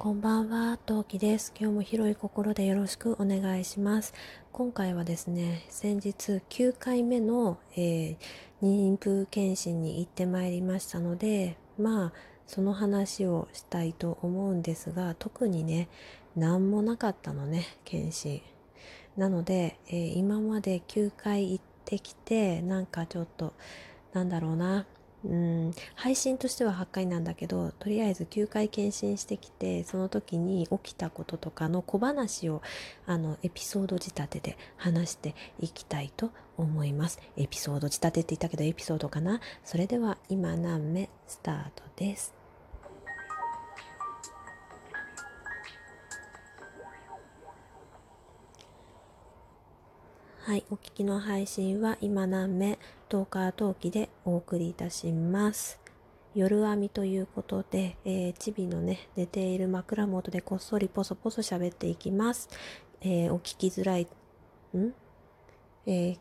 [0.00, 1.52] こんばんは、トウキです。
[1.58, 4.14] 今日も広い心でよろしくお願いします。
[4.52, 8.16] 今回はですね、先日9回目の、えー、
[8.62, 12.12] 妊婦検診に行ってまいりましたので、まあ、
[12.46, 15.88] その話をしたいと思うんですが、特にね、
[16.36, 18.40] 何もなかったのね、検診。
[19.16, 23.52] なので、えー、今まで9回行ってきて、なんかちょっと、
[24.12, 24.86] なんだろうな、
[25.24, 25.72] うん。
[25.96, 32.62] 配信としては8回なんだけどとりあえず9回検診してきてその時に起きたこととかの小話を
[33.06, 37.20] あのエピソード仕立てで話していきたいと思います。
[37.36, 39.40] エピソード仕立てって言ったけどエピソードかな？
[39.64, 42.34] それでは今何目スタートです。
[50.42, 55.80] はい、お聞きの配信は今何目トーカー陶器でお送りいたします。
[56.34, 62.50] 夜編みということで、えー、チビのね、寝ている枕元でこっそりポソポソ喋っていきます。
[63.00, 64.06] えー、お聞きづらい、
[64.76, 64.92] ん？
[65.86, 66.12] えー、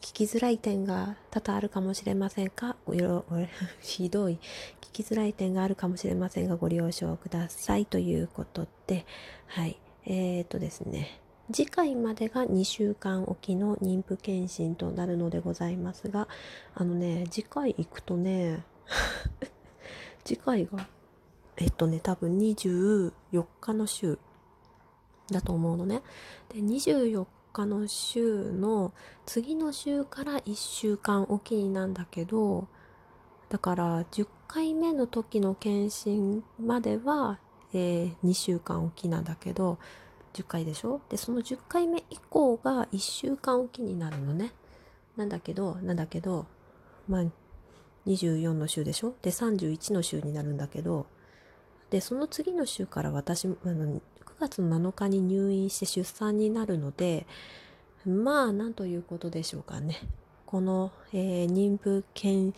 [0.00, 2.76] 聞きづらい点が多々あるかもしれませんか？
[3.80, 4.40] ひどい。
[4.80, 7.86] 聞きづらい点があるかもしれませんが、ご了承ください。
[7.86, 9.06] ということで、
[9.46, 9.78] はい。
[10.04, 11.20] えーとですね。
[11.52, 16.26] 次回までが2週間おきの妊婦検診となるのでございますが、
[16.74, 18.64] あのね、次回行くとね、
[20.24, 20.88] 次回が、
[21.56, 23.12] えっとね、多分24
[23.60, 24.18] 日の週
[25.30, 26.02] だと思うのね。
[26.48, 28.94] で、24日の週の
[29.26, 32.68] 次の週から1週間おきなんだけど、
[33.50, 37.38] だから10回目の時の検診までは、
[37.74, 39.78] えー、2週間おきなんだけど、
[40.34, 41.00] 10回でしょ？
[41.08, 44.52] でその10回目以降が1週間おきになるのね。
[45.16, 46.46] なんだけどなんだけど
[47.08, 47.24] まあ
[48.06, 49.14] 24の週でしょ？
[49.22, 51.06] で31の週になるんだけど
[51.90, 54.00] でその次の週から私あの9
[54.40, 57.26] 月7日に入院して出産になるので
[58.04, 60.00] まあなんということでしょうかね。
[60.54, 62.56] この、えー、妊婦検、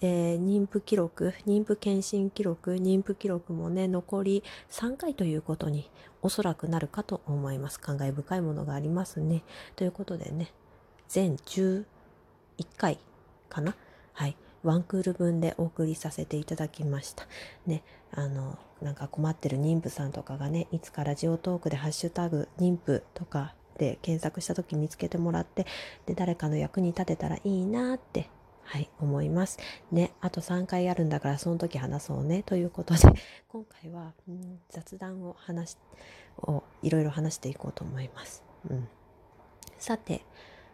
[0.00, 5.90] えー、妊婦記録、妊婦検診記録、妊婦記録もね、残り3回ということに
[6.22, 7.80] おそらくなるかと思います。
[7.80, 9.42] 感慨深いものがありますね。
[9.74, 10.52] ということでね、
[11.08, 11.84] 全11
[12.76, 13.00] 回
[13.48, 13.74] かな？
[14.12, 14.36] はい。
[14.62, 17.26] ワンクール分でお送りさせていただきました。
[17.66, 25.66] ね、あの、なんか困ってる妊婦さんとかがね、いつかラジオトークでハッシュタグ妊婦とかで検索した時見つけてもらって
[26.06, 28.28] で誰かの役に立てたらいいなって
[28.64, 29.58] はい思います。
[29.92, 33.00] ねあと3回あるんだからその時話そうねということで
[33.48, 35.76] 今回は、うん、雑談を話
[36.38, 38.88] をいろいろ話していこうと思います、うん、
[39.78, 40.24] さて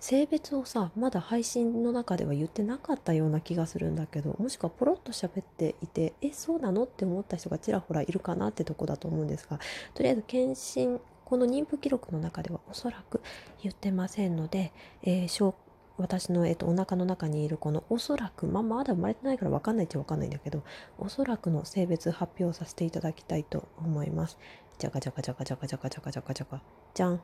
[0.00, 6.84] 性別をさまだ配信の中では言ってなかったような気がするんだけどもしくはポロッと喋っていてえそうなの？
[6.84, 9.58] って思った人がちらほらいるかなってとこだと思うんですが
[9.94, 13.20] とりあえず検診この妊婦記録の中ではおそらく
[13.62, 15.54] 言ってませんので、えー、
[15.96, 20.62] 私の、えっと、お腹の中にいるこのおそらく、まあ、まだ生まれてないから分かんないっちゃ分かんないんだけど
[20.98, 24.38] おそらくの性別発表させていただきたいと思います。
[24.78, 26.60] じゃかじゃかじゃかじゃかじゃかじゃかじゃかじゃか
[26.94, 27.22] じゃん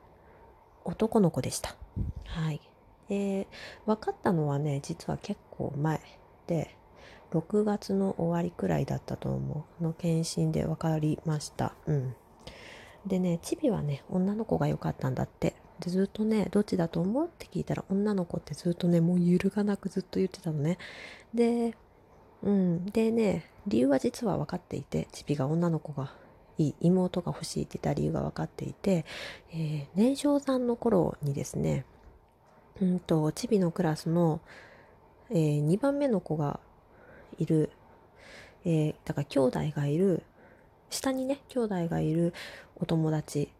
[0.85, 1.75] 男の子でした
[2.25, 2.61] はい
[3.09, 3.45] えー、
[3.85, 5.99] 分かったのはね実は結構前
[6.47, 6.75] で
[7.31, 12.15] 6月の終わりくらいだったと思うの検診で分かりましたうん
[13.05, 15.55] でねチビはね女の子が良かったんだって。
[15.79, 20.77] でずっとねどっちだと思うって聞いたら女の子ってずっとねもう揺るがなくずっと言ってたのね。
[21.33, 21.75] で
[22.43, 22.85] うん。
[22.85, 26.13] でね理由は実は分かっていてチビが女の子が
[26.57, 29.05] いい妹が欲しいって言った理由が分かっていて、
[29.51, 31.85] えー、年少さんの頃にですね
[32.81, 34.41] うんとチビのクラスの、
[35.29, 36.59] えー、2番目の子が
[37.37, 37.71] いる、
[38.65, 40.23] えー、だから兄弟がいる
[40.91, 42.33] 下にね兄弟がいる
[42.75, 43.51] お友達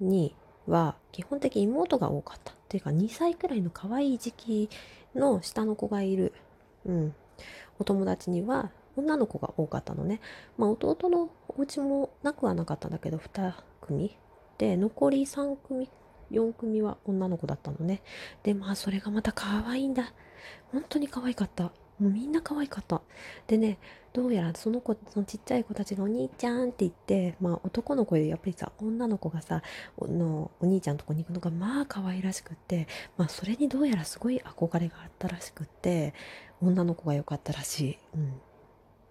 [0.00, 0.34] に
[0.66, 2.52] は基本的に妹が多かった。
[2.52, 4.70] っていうか2歳くらいの可愛い時期
[5.14, 6.32] の下の子がいる、
[6.86, 7.14] うん、
[7.80, 10.20] お友達には女の子が多かったのね、
[10.56, 14.16] まあ、弟のお家もなくはなかったんだけど2組。
[14.58, 15.88] で残り3組
[16.30, 18.02] 4組は女の子だったのね。
[18.42, 20.12] でまあそれがまた可愛いんだ。
[20.70, 21.72] 本当に可愛かった。
[22.00, 23.02] もうみんな可愛かった。
[23.46, 23.78] でね、
[24.12, 29.62] どうやらその子、そのちっちゃい子たちがお兄ちゃんって言って、まあ男の子でやっぱりさ、女の子がさ、
[30.00, 36.14] のお兄ちゃんとこに行くのがまあ可愛らしくって、まあそれにどうやらすごい憧れがあったらしくって、
[36.60, 37.98] 女の子が良かったらしい。
[38.14, 38.32] うん。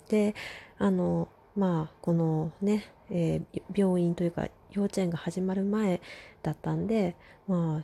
[0.10, 0.36] で、
[0.78, 6.02] あの、まあこのね、えー、病院というか幼稚園が始まる前
[6.44, 7.16] だったんで、
[7.48, 7.84] ま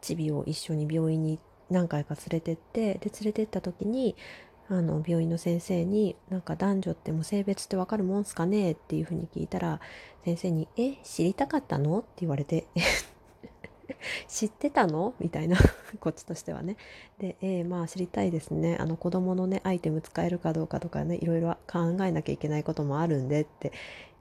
[0.00, 4.14] チビを一緒に病院に行って何回か連れてってで連れてった時に
[4.68, 9.80] あの病院の先生に「なんか男女っても性別ってわかるもんすかね?」っていうふうに聞いたら
[10.24, 12.66] 先生に「え知りたかったの?」って言われて
[14.28, 15.14] 知ってたの？
[15.18, 15.56] みたいな
[16.00, 16.76] こっちとしてはね。
[17.18, 18.76] で、えー、まあ知りたいですね。
[18.78, 23.72] あの子供のね、アイテム使えるかどうかとかね、いろいろ考えなきゃいけないこともあるんでって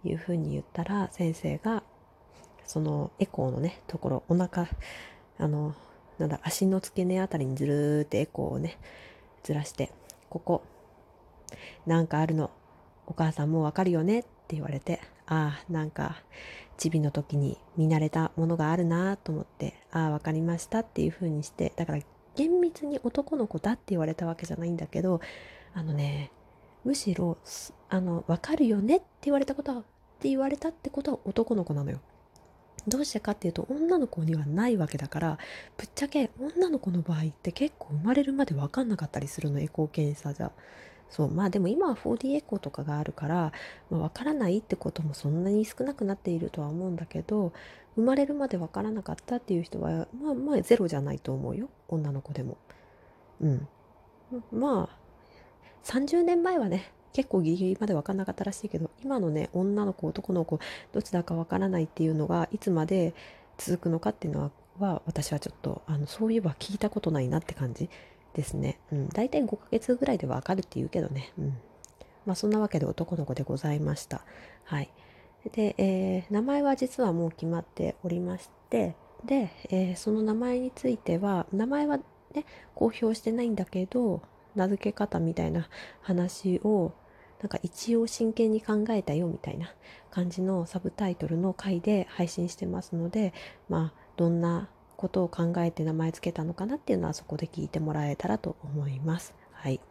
[0.03, 1.83] いうふうに言ったら、先生が、
[2.65, 4.67] そのエコーのね、ところ、お腹、
[5.37, 5.75] あの、
[6.21, 8.77] なんだ、足の付け根あたりにずるーってエコーをね、
[9.43, 9.91] ずらして、
[10.29, 10.63] ここ、
[11.85, 12.51] なんかあるの。
[13.07, 16.21] お母さんもうわかるよねって言われて、ああ、なんか、
[16.77, 21.99] チビの時に見慣れたものがあるなと思って、ああ、わかりましたっていう風にして、だから
[22.35, 25.19] 厳密に男の子だって言われたわけじゃないんだけど、
[25.73, 26.31] あのね、
[26.85, 27.37] むしろ、
[27.89, 29.83] あの、わかるよねって言われたことは、っ
[30.19, 31.99] て言われたってことは男の子なのよ。
[32.87, 35.37] どうしてかっていうと女の子にはないわけだから
[35.77, 40.51] ぶっちゃけ女の子の場合って結構生まれるまで分かんなかったりするのエコー検査じゃ。
[41.09, 43.51] そうまあでも今は 4D エコーとかがあるから、
[43.89, 47.51] まあ、分からないってこともそんなに少なくなっているとは思うんだけど
[47.95, 51.69] 生まれるまで分からなかったっていう人はまあまあゼロじゃないと思うよ。
[51.89, 52.57] 女の子でも。
[53.41, 53.67] うん。
[54.53, 54.97] まあ
[55.83, 60.59] 30年前はね結構ギリギリまで分かんなかったらしいけど今のね女の子男の子
[60.93, 63.13] どちらか分からないっていうのがいつまで
[63.57, 67.89] 続くのかっていうのはは私はちょっとあのそういえば聞いたことないなって感じ
[68.33, 68.79] ですね。
[68.91, 71.33] うん、大体5ヶ月ぐらいでわかるって言うけどね。
[71.37, 71.57] うん。
[72.25, 74.21] まあそんなわけで男の子でございました。
[74.63, 74.89] はい。
[75.51, 82.03] で、えー、名前は実はもう決まっておりまして、で、えー、その名前については、名前はね、
[82.75, 84.21] 公表してないんだけど、
[84.55, 85.67] 名付け方みたいな
[86.01, 86.93] 話を、
[87.41, 89.73] なんか一応真剣に考えたよみたいな
[90.11, 93.33] 感じのサブタイトルの回で配信してますので、
[93.67, 99.33] まあ、どんなことを考えて名前つけたのかなっていうのはそこで聞いてもらえたらと思います。
[99.53, 99.81] はい。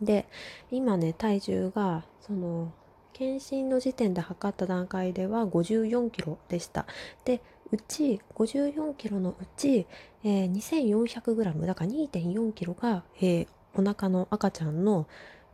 [0.00, 0.28] で、
[0.70, 2.72] 今ね、体重が、その、
[3.12, 6.86] 検診の時点で測った段階では54キロでした。
[7.24, 7.40] で、
[7.72, 9.86] うち、54キロのうち、
[10.22, 15.08] えー、2400グラム、だから2.4キロが、えー、お腹の赤ちゃんの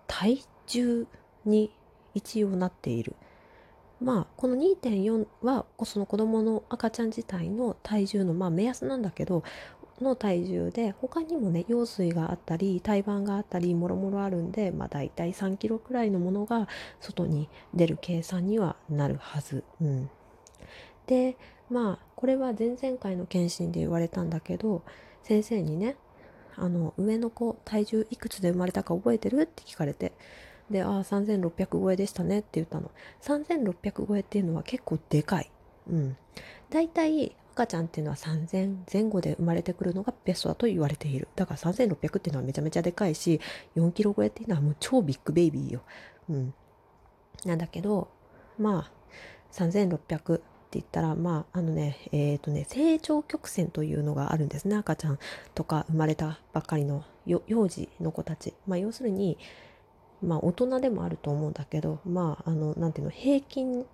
[0.07, 1.07] 体重
[1.45, 1.73] に
[2.15, 3.15] 一応なっている。
[4.01, 9.45] まあこの2.4はその子供の赤ちゃん自体の体重のまあ目安なんだけど
[10.01, 16.69] の体重で他にもね羊水があったり胎盤があったりもろもろあるんでまあ大体3キロくらいのものが
[17.01, 19.65] 外に出る計算にはなるはず。
[19.81, 20.11] うん、
[21.07, 21.37] で
[21.71, 24.83] まあこれは前々回の検診で言われたんだけど
[25.23, 25.97] 先生にね
[26.57, 29.43] あの上の子体重いくつで生まれたか覚えてる？
[29.43, 30.13] って聞かれて
[30.73, 32.91] で、ああ、3600超えでしたねって言ったの。
[33.23, 35.51] 3600超えっていうのは結構でかい。
[35.91, 36.17] うん。
[36.71, 41.29] 大体、赤ちゃんっていうのは3000前後で生まれてくるのがベストだと言われている。
[41.37, 43.41] だから3600っていうのはめちゃめちゃでかいし、
[43.77, 45.83] 4キロ超えっていうのはもう超ビッグベイビーよ。
[46.31, 46.55] うん。
[47.45, 48.09] なんだけど、
[48.59, 48.91] まあ、
[49.53, 54.77] 3600って言ったら、まあ、あのね、えっ、ー、とね、成長曲線というのがあるんですね。
[54.77, 55.19] 赤ちゃん
[55.55, 58.55] とか生まれたばっかりの幼児の子たち。
[58.67, 59.37] まあ、要するに、
[60.23, 63.85] まあ大人でもあると思うんだけどまああの何ていうの平均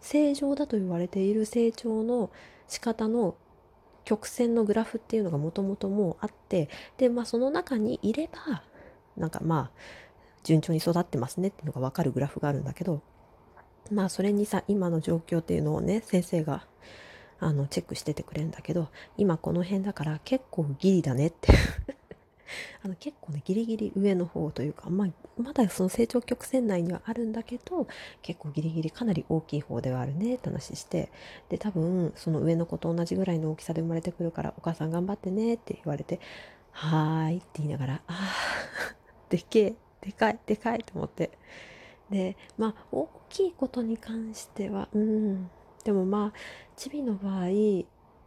[0.00, 2.30] 正常だと言われている成長の
[2.68, 3.36] 仕方の
[4.04, 6.68] 曲線のグラフっていうのがもともともうあって
[6.98, 8.62] でまあその中にいれば
[9.16, 9.78] なんかまあ
[10.42, 13.02] 順調に育ってますねっていうのが分かるグラフがあるんだけど
[13.90, 16.66] まあそれにさ今の状況っていうのをね先生が
[17.38, 21.52] あのチェックしててくれるんだけど今この辺だから結構ギリだねって
[22.82, 25.08] あの結構ねギリギリ上の方というか、まあ、
[25.40, 27.86] まだその成長曲線内にはあるんだけど
[28.22, 31.10] 結構ギリギリかなり大きい方ではあるねって話して
[31.48, 36.20] で多分その上の子と同じぐらいの大きさで生まれてくるからお母さん頑張ってねって言われて
[36.70, 41.30] はーいって言いながらあー でけえでかいでかいと思って。
[42.10, 45.50] でまあ大きいことに関してはうん
[45.82, 46.32] でもまあ
[46.76, 47.48] チビの場合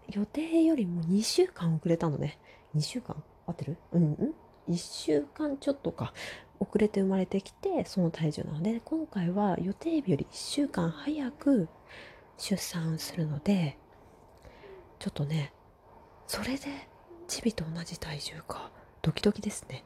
[0.09, 2.37] 予定よりも2週間遅れたのね。
[2.75, 3.15] 2週間。
[3.47, 3.77] 合ってる？
[3.91, 4.25] うんう
[4.69, 4.73] ん。
[4.73, 6.13] 1週間ちょっとか。
[6.57, 8.79] 遅れて生まれてきてその体重なので。
[8.85, 11.67] 今回は予定日より1週間早く
[12.37, 13.77] 出産するので
[14.99, 15.53] ちょっとね
[16.27, 16.87] それで
[17.27, 18.71] チビと同じ体重か。
[19.01, 19.83] ドキドキですね。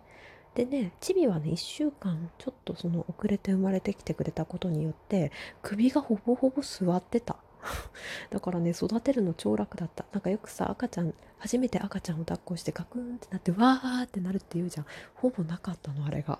[0.53, 5.31] でねチビはね1週間ちょっとその遅れて生まれてきてくれたことによって
[5.63, 7.37] 首がほぼほぼ座ってた。
[8.29, 10.05] だからね育てるの超楽だった。
[10.11, 14.85] なんかよくさ赤ちゃん初めて赤ちゃんを抱っこしてガクンってなってわーってなるっていうじゃん。
[15.15, 16.39] ほぼなかったのあれが。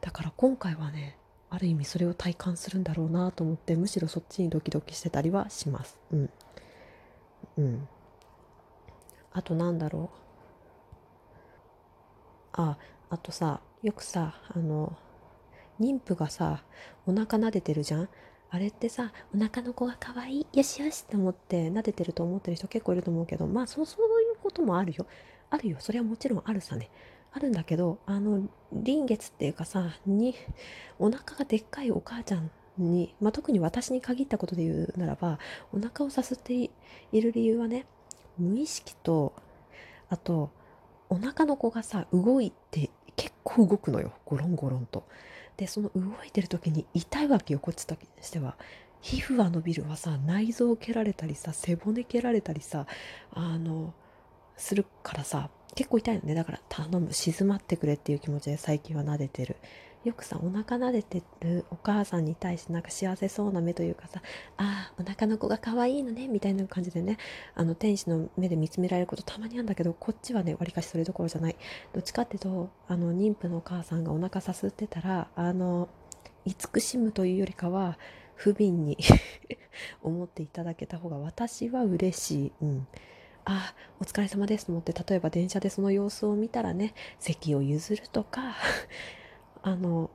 [0.00, 1.16] だから今回はね
[1.50, 5.98] ある意味それを体感するんだろうなと思ってむしろそっちにドキドキしてたりはします。
[6.12, 6.30] うん。
[7.58, 7.88] うん。
[9.32, 10.18] あとなんだろう。
[12.54, 12.76] あ
[13.10, 14.96] あとさよくさあの
[15.80, 16.62] 妊婦がさ
[17.06, 18.08] お腹撫でてるじゃん？
[18.54, 25.06] あれってさお腹の子が可愛いよしよしって思って撫でてると思ってる人結構いると思うけどまあそうそういうこともあるよ。
[25.48, 25.78] あるよ。
[25.80, 26.90] それはもちろんあるさね。
[27.32, 30.34] あるんだけどあの臨月っていうかさに
[30.98, 35.38] お腹がでっかいお母ちゃんに、まあ、特に私に限ったことで言うならば
[35.72, 36.70] お腹をさすってい
[37.12, 37.86] る理由はね
[38.38, 39.32] 無意識と
[40.10, 40.50] あと
[41.08, 44.12] お腹の子がさ動いて結構動くのよ。
[44.26, 45.04] ゴロンゴロンと。
[45.56, 48.56] でその動いてる時に痛いわけよこっちとしては。
[49.02, 52.86] 皮膚は伸びるわさ内臓を蹴られたりさ背骨蹴られたりさ
[53.32, 53.92] あの
[54.56, 59.56] するからさ結構痛いのねだから頼む静まってくれっていう気持ちで最近は撫でてる
[60.04, 64.20] よくさお腹撫でてるお母さんに対してなんか幸せそうな目というかさ
[64.56, 67.18] ああお腹の子が可愛いのねみたいな感じでね
[67.54, 71.56] あの天使の目で見つめられることたまにあるんだけどこっちはねわりかしそれどころじゃない
[71.92, 75.88] どっちかっていうとあの妊婦のお母さんがお腹さすってたらあの
[76.44, 77.96] 慈しむというよりかは
[78.34, 78.98] 不憫に
[80.02, 82.52] 思っていただけた方が私は嬉しい。
[82.62, 82.86] うん
[83.44, 88.54] あお疲れ様ですと思って例えば電車でその様子を見たらね席を譲るとか
[89.62, 90.10] あの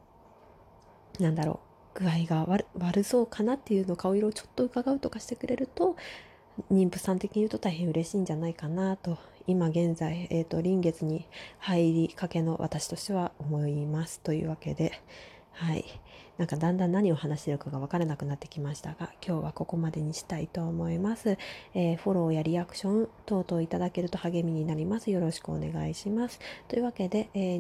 [1.20, 1.60] なんだろ
[1.96, 2.46] う具合が
[2.78, 5.96] 悪そうかなっていうの顔色をちょっと伺うとかしてくれると
[6.72, 11.26] 妊婦さん的に言うと大変嬉しいんじゃないかなと今現在、えーと、臨月に
[11.60, 15.02] 入りかけの私としては思いますというわけで
[15.54, 15.86] はい。
[16.38, 21.36] なんかだんだん何を話してるかが分からなくなってきましたが今日はここまでにしたいと思います、
[21.74, 25.10] えー、フォローやリアクション等々いただけると励みになります。
[25.10, 26.40] よろしくお願いします。
[26.68, 27.58] というわけで、えー、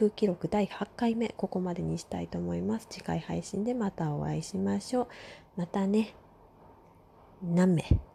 [0.00, 2.86] 妊婦記録第8回目ここまでにしたいと思います。
[2.88, 5.08] 次回配信でまたお会いしましょう。
[5.58, 6.14] またね。
[7.42, 8.09] 何名？